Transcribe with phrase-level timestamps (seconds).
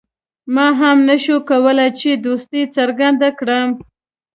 [0.55, 3.67] ما هم نه شو کولای چې دوستي څرګنده کړم.